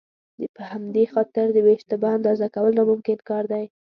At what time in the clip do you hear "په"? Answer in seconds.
0.55-0.61